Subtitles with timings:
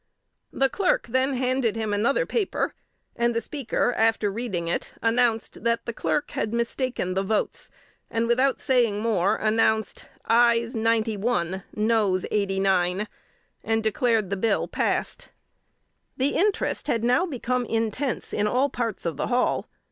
[0.51, 2.73] The Clerk then handed him another paper,
[3.15, 7.69] and the Speaker, after reading it, announced that the Clerk had mistaken the vote,
[8.09, 13.07] and without saying more, announced "ayes ninety one, noes eighty nine,"
[13.63, 15.29] and declared the bill "passed."
[16.17, 19.67] The interest had now become intense in all parts of the hall.